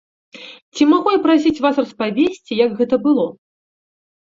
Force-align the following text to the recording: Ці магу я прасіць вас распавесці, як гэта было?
Ці 0.77 0.87
магу 0.93 1.13
я 1.17 1.21
прасіць 1.27 1.61
вас 1.67 1.75
распавесці, 1.83 2.53
як 2.65 2.69
гэта 2.83 2.95
было? 3.09 3.33